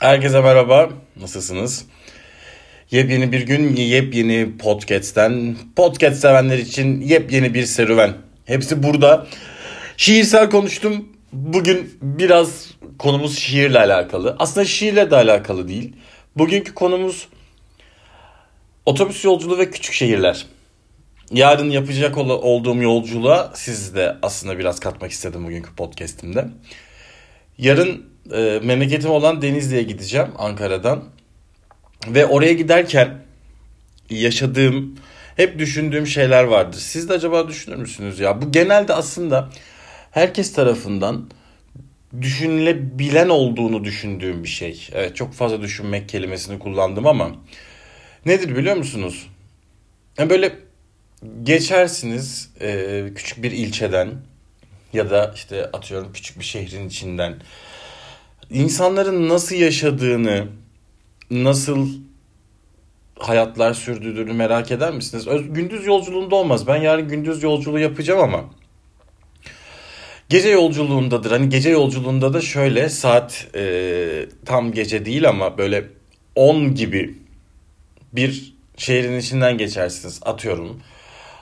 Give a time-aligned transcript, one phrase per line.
[0.00, 0.90] Herkese merhaba.
[1.20, 1.84] Nasılsınız?
[2.90, 8.14] Yepyeni bir gün, yepyeni podcast'ten, podcast sevenler için yepyeni bir serüven.
[8.44, 9.26] Hepsi burada.
[9.96, 11.08] Şiirsel konuştum.
[11.32, 14.36] Bugün biraz konumuz şiirle alakalı.
[14.38, 15.92] Aslında şiirle de alakalı değil.
[16.36, 17.28] Bugünkü konumuz
[18.86, 20.46] otobüs yolculuğu ve küçük şehirler.
[21.32, 26.48] Yarın yapacak olduğum yolculuğa siz de aslında biraz katmak istedim bugünkü podcast'imde.
[27.58, 31.04] Yarın e, memleketim olan Denizli'ye gideceğim Ankara'dan.
[32.08, 33.18] Ve oraya giderken
[34.10, 34.98] yaşadığım,
[35.36, 36.78] hep düşündüğüm şeyler vardır.
[36.78, 38.42] Siz de acaba düşünür müsünüz ya?
[38.42, 39.48] Bu genelde aslında
[40.10, 41.30] herkes tarafından
[42.20, 44.88] düşünülebilen olduğunu düşündüğüm bir şey.
[44.92, 47.30] Evet çok fazla düşünmek kelimesini kullandım ama
[48.26, 49.26] nedir biliyor musunuz?
[50.18, 50.52] Yani böyle
[51.42, 54.10] geçersiniz e, küçük bir ilçeden
[54.92, 57.34] ya da işte atıyorum küçük bir şehrin içinden
[58.50, 60.46] insanların nasıl yaşadığını,
[61.30, 61.88] nasıl
[63.18, 65.26] hayatlar sürdürdüğünü merak eder misiniz?
[65.48, 66.66] Gündüz yolculuğunda olmaz.
[66.66, 68.44] Ben yarın gündüz yolculuğu yapacağım ama
[70.28, 71.30] gece yolculuğundadır.
[71.30, 75.84] Hani gece yolculuğunda da şöyle saat e, tam gece değil ama böyle
[76.34, 77.18] 10 gibi
[78.12, 80.20] bir şehrin içinden geçersiniz.
[80.22, 80.80] Atıyorum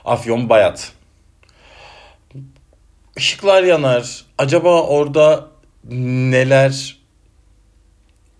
[0.05, 0.91] Afyon Bayat.
[3.17, 4.25] Işıklar yanar.
[4.37, 5.47] Acaba orada
[5.91, 6.98] neler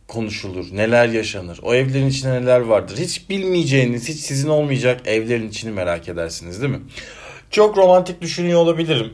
[0.09, 2.97] konuşulur, neler yaşanır, o evlerin içinde neler vardır.
[2.97, 6.81] Hiç bilmeyeceğiniz, hiç sizin olmayacak evlerin içini merak edersiniz değil mi?
[7.49, 9.13] Çok romantik düşünüyor olabilirim.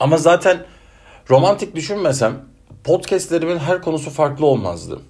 [0.00, 0.64] Ama zaten
[1.30, 2.44] romantik düşünmesem
[2.84, 5.00] podcastlerimin her konusu farklı olmazdı.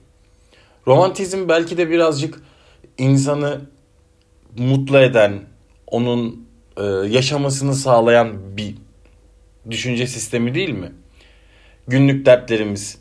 [0.86, 2.42] Romantizm belki de birazcık
[2.98, 3.61] insanı
[4.58, 5.41] mutlu eden,
[5.86, 8.75] onun e, yaşamasını sağlayan bir
[9.70, 10.92] düşünce sistemi değil mi?
[11.89, 12.98] Günlük dertlerimiz,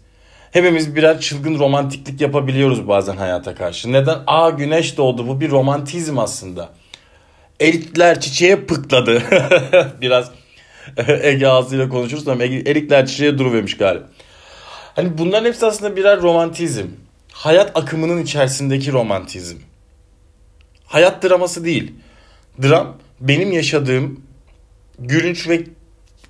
[0.56, 3.92] hepimiz birer çılgın romantiklik yapabiliyoruz bazen hayata karşı.
[3.94, 4.20] Neden?
[4.28, 6.70] Aa güneş doğdu bu bir romantizm aslında.
[7.60, 9.22] Erikler çiçeğe pıkladı.
[10.02, 10.32] Biraz
[11.22, 14.04] Ege ağzıyla konuşuruz ama erikler çiçeğe duruvermiş galiba.
[14.96, 16.88] Hani bunların hepsi aslında birer romantizm.
[17.32, 19.58] Hayat akımının içerisindeki romantizm.
[20.86, 21.94] Hayat draması değil.
[22.64, 24.22] Dram benim yaşadığım
[25.00, 25.64] gülünç ve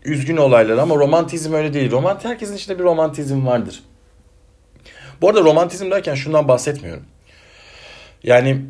[0.06, 1.92] üzgün olaylar ama romantizm öyle değil.
[1.92, 3.84] Romant herkesin içinde bir romantizm vardır.
[5.22, 7.04] Bu arada romantizm derken şundan bahsetmiyorum.
[8.24, 8.62] Yani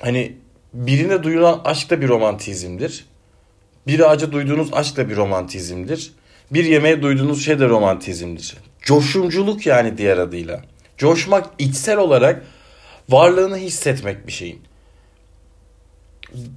[0.00, 0.36] hani
[0.74, 3.04] birine duyulan aşk da bir romantizmdir.
[3.86, 6.12] Bir ağaca duyduğunuz aşk da bir romantizmdir.
[6.50, 8.56] Bir yemeğe duyduğunuz şey de romantizmdir.
[8.82, 10.62] Coşumculuk yani diğer adıyla.
[10.96, 12.42] Coşmak içsel olarak
[13.08, 14.60] varlığını hissetmek bir şeyin.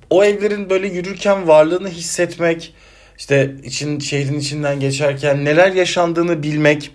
[0.09, 2.73] O evlerin böyle yürürken varlığını hissetmek,
[3.17, 6.91] işte için şehrin içinden geçerken neler yaşandığını bilmek,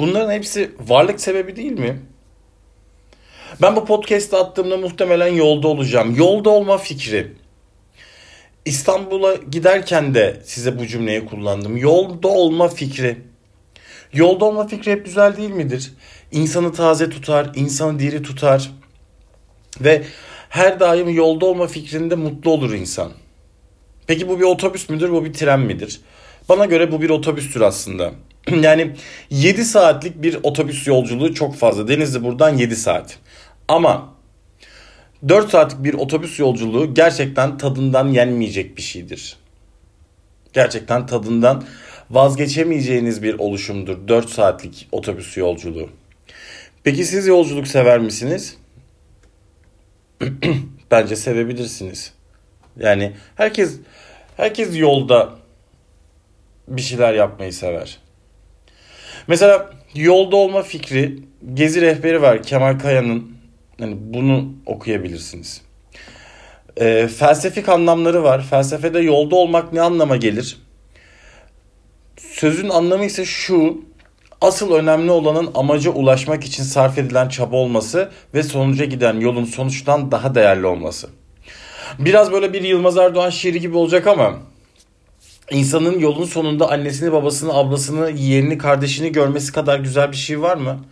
[0.00, 2.00] Bunların hepsi varlık sebebi değil mi?
[3.62, 6.14] Ben bu podcast'ı attığımda muhtemelen yolda olacağım.
[6.16, 7.32] Yolda olma fikri.
[8.64, 11.76] İstanbul'a giderken de size bu cümleyi kullandım.
[11.76, 13.16] Yolda olma fikri.
[14.12, 15.92] Yolda olma fikri hep güzel değil midir?
[16.32, 18.70] İnsanı taze tutar, insanı diri tutar.
[19.80, 20.02] Ve
[20.48, 23.12] her daim yolda olma fikrinde mutlu olur insan.
[24.06, 26.00] Peki bu bir otobüs müdür, bu bir tren midir?
[26.48, 28.12] Bana göre bu bir otobüstür aslında.
[28.60, 28.92] yani
[29.30, 31.88] 7 saatlik bir otobüs yolculuğu çok fazla.
[31.88, 33.18] Denizli buradan 7 saat.
[33.68, 34.14] Ama
[35.28, 39.36] 4 saatlik bir otobüs yolculuğu gerçekten tadından yenmeyecek bir şeydir.
[40.52, 41.64] Gerçekten tadından
[42.10, 45.88] vazgeçemeyeceğiniz bir oluşumdur 4 saatlik otobüs yolculuğu.
[46.84, 48.56] Peki siz yolculuk sever misiniz?
[50.90, 52.12] Bence sevebilirsiniz.
[52.78, 53.76] Yani herkes
[54.36, 55.30] herkes yolda
[56.68, 57.98] bir şeyler yapmayı sever.
[59.30, 61.18] Mesela yolda olma fikri
[61.54, 63.32] gezi rehberi var Kemal Kaya'nın.
[63.78, 65.62] Yani bunu okuyabilirsiniz.
[66.76, 68.42] E, felsefik anlamları var.
[68.50, 70.58] Felsefede yolda olmak ne anlama gelir?
[72.16, 73.84] Sözün anlamı ise şu.
[74.40, 80.10] Asıl önemli olanın amaca ulaşmak için sarf edilen çaba olması ve sonuca giden yolun sonuçtan
[80.10, 81.08] daha değerli olması.
[81.98, 84.49] Biraz böyle bir Yılmaz Erdoğan şiiri gibi olacak ama
[85.50, 90.84] insanın yolun sonunda annesini, babasını, ablasını, yeğenini, kardeşini görmesi kadar güzel bir şey var mı?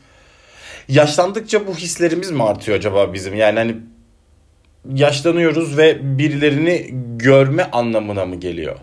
[0.88, 3.34] Yaşlandıkça bu hislerimiz mi artıyor acaba bizim?
[3.36, 3.76] Yani hani
[4.94, 8.76] yaşlanıyoruz ve birilerini görme anlamına mı geliyor?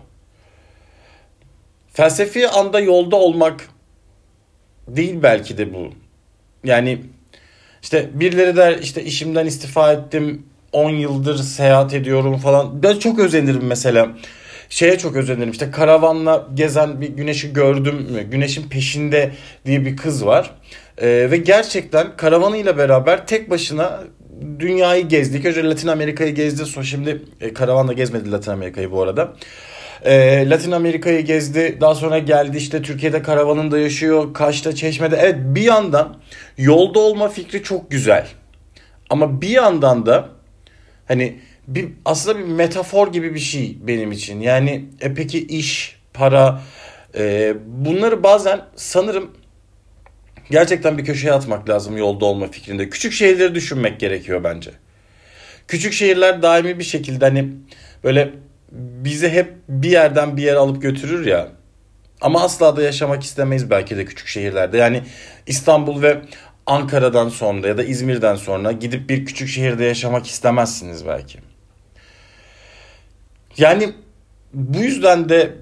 [1.92, 3.68] Felsefi anda yolda olmak
[4.88, 5.90] değil belki de bu.
[6.64, 6.98] Yani
[7.82, 12.82] işte birileri der işte işimden istifa ettim 10 yıldır seyahat ediyorum falan.
[12.82, 14.08] Ben çok özenirim mesela
[14.68, 15.50] şeye çok özenirim.
[15.50, 18.22] İşte karavanla gezen bir güneşi gördüm mü?
[18.22, 19.30] Güneşin peşinde
[19.66, 20.50] diye bir kız var.
[20.98, 24.00] Ee, ve gerçekten karavanıyla beraber tek başına
[24.58, 25.44] dünyayı gezdik.
[25.44, 26.66] Önce Latin Amerika'yı gezdi.
[26.66, 29.32] Sonra şimdi e, karavanla gezmedi Latin Amerika'yı bu arada.
[30.02, 31.78] E, Latin Amerika'yı gezdi.
[31.80, 34.34] Daha sonra geldi işte Türkiye'de karavanında yaşıyor.
[34.34, 35.16] Kaş'ta, Çeşme'de.
[35.16, 36.16] Evet bir yandan
[36.58, 38.26] yolda olma fikri çok güzel.
[39.10, 40.28] Ama bir yandan da
[41.08, 44.40] hani bir aslında bir metafor gibi bir şey benim için.
[44.40, 46.62] Yani e peki iş, para
[47.18, 49.30] e, bunları bazen sanırım
[50.50, 52.90] gerçekten bir köşeye atmak lazım yolda olma fikrinde.
[52.90, 54.70] Küçük şehirleri düşünmek gerekiyor bence.
[55.68, 57.52] Küçük şehirler daimi bir şekilde hani
[58.04, 58.32] böyle
[58.72, 61.48] bizi hep bir yerden bir yere alıp götürür ya.
[62.20, 64.78] Ama asla da yaşamak istemeyiz belki de küçük şehirlerde.
[64.78, 65.02] Yani
[65.46, 66.22] İstanbul ve
[66.66, 71.38] Ankara'dan sonra ya da İzmir'den sonra gidip bir küçük şehirde yaşamak istemezsiniz belki.
[73.58, 73.92] Yani
[74.54, 75.54] bu yüzden de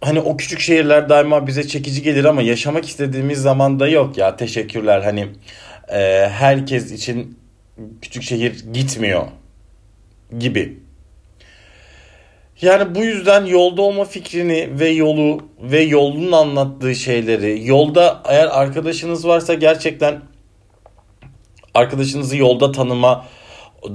[0.00, 4.36] hani o küçük şehirler daima bize çekici gelir ama yaşamak istediğimiz zaman da yok ya
[4.36, 5.28] teşekkürler hani
[5.88, 7.38] e, herkes için
[8.02, 9.26] küçük şehir gitmiyor
[10.38, 10.78] gibi.
[12.62, 19.26] Yani bu yüzden yolda olma fikrini ve yolu ve yolun anlattığı şeyleri yolda eğer arkadaşınız
[19.26, 20.22] varsa gerçekten
[21.74, 23.26] arkadaşınızı yolda tanıma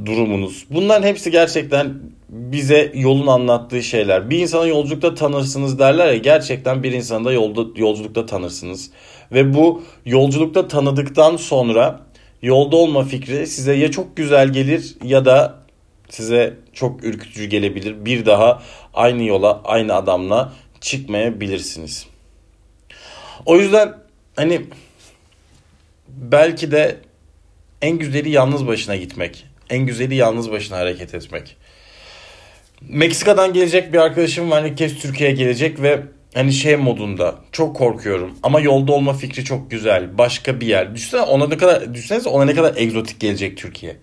[0.06, 0.65] durumunuz.
[0.69, 1.94] Bunların hepsi gerçekten
[2.31, 4.29] bize yolun anlattığı şeyler.
[4.29, 8.91] Bir insana yolculukta tanırsınız derler ya gerçekten bir insanı da yolda, yolculukta tanırsınız.
[9.31, 11.99] Ve bu yolculukta tanıdıktan sonra
[12.41, 15.59] yolda olma fikri size ya çok güzel gelir ya da
[16.09, 18.05] size çok ürkütücü gelebilir.
[18.05, 18.63] Bir daha
[18.93, 22.07] aynı yola, aynı adamla çıkmayabilirsiniz.
[23.45, 23.93] O yüzden
[24.35, 24.61] hani
[26.07, 26.97] belki de
[27.81, 29.45] en güzeli yalnız başına gitmek.
[29.69, 31.57] En güzeli yalnız başına hareket etmek.
[32.89, 34.63] Meksika'dan gelecek bir arkadaşım var.
[34.63, 36.01] İlk kez Türkiye'ye gelecek ve
[36.33, 38.37] hani şey modunda çok korkuyorum.
[38.43, 40.17] Ama yolda olma fikri çok güzel.
[40.17, 40.95] Başka bir yer.
[40.95, 43.97] Düşünsene ona ne kadar düşünsenize ona ne kadar egzotik gelecek Türkiye.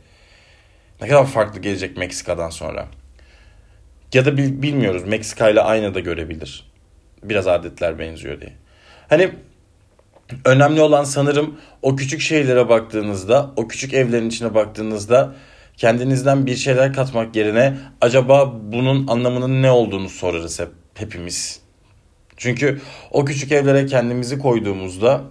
[1.01, 2.89] Ne kadar farklı gelecek Meksika'dan sonra.
[4.13, 5.05] Ya da bilmiyoruz.
[5.05, 6.71] Meksika ile aynı da görebilir.
[7.23, 8.53] Biraz adetler benziyor diye.
[9.09, 9.31] Hani
[10.45, 15.35] önemli olan sanırım o küçük şeylere baktığınızda, o küçük evlerin içine baktığınızda
[15.79, 21.61] kendinizden bir şeyler katmak yerine acaba bunun anlamının ne olduğunu sorarız hep hepimiz.
[22.37, 22.81] Çünkü
[23.11, 25.25] o küçük evlere kendimizi koyduğumuzda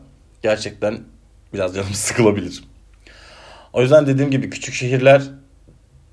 [0.44, 1.00] gerçekten
[1.54, 2.64] biraz canımız sıkılabilir.
[3.74, 5.22] O yüzden dediğim gibi küçük şehirler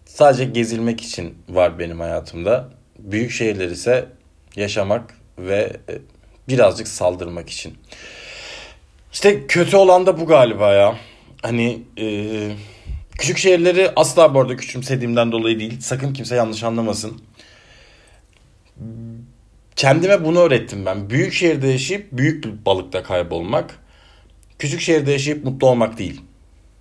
[0.05, 2.69] sadece gezilmek için var benim hayatımda.
[2.99, 4.09] Büyük şehirler ise
[4.57, 5.99] yaşamak ve e,
[6.49, 7.79] birazcık saldırmak için.
[9.13, 10.97] İşte kötü olan da bu galiba ya.
[11.43, 12.07] Hani e,
[13.19, 15.81] küçük şehirleri asla bu arada küçümsediğimden dolayı değil.
[15.81, 17.23] Sakın kimse yanlış anlamasın.
[19.77, 21.11] Kendime bunu öğrettim ben.
[21.11, 23.79] Büyük şehirde yaşayıp büyük bir balıkta kaybolmak.
[24.59, 26.21] Küçük şehirde yaşayıp mutlu olmak değil.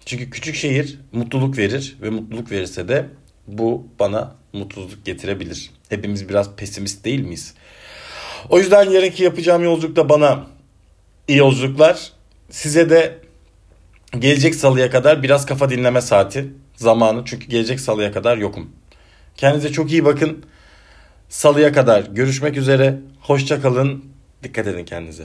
[0.06, 3.06] Çünkü küçük şehir mutluluk verir ve mutluluk verirse de
[3.48, 5.72] bu bana mutsuzluk getirebilir.
[5.90, 7.54] Hepimiz biraz pesimist değil miyiz?
[8.50, 10.48] O yüzden yarınki yapacağım yolculukta bana
[11.28, 12.12] iyi yolculuklar.
[12.50, 13.23] Size de
[14.20, 17.22] gelecek salıya kadar biraz kafa dinleme saati zamanı.
[17.26, 18.72] Çünkü gelecek salıya kadar yokum.
[19.38, 20.46] Kendinize çok iyi bakın.
[21.30, 23.00] Salıya kadar görüşmek üzere.
[23.22, 24.06] Hoşça kalın.
[24.44, 25.24] Dikkat edin kendinize.